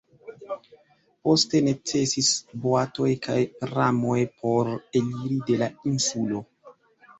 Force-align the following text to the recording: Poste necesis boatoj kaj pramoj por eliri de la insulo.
Poste 1.27 1.61
necesis 1.67 2.31
boatoj 2.65 3.11
kaj 3.27 3.37
pramoj 3.61 4.17
por 4.41 4.75
eliri 5.03 5.41
de 5.53 5.63
la 5.63 5.71
insulo. 5.95 6.45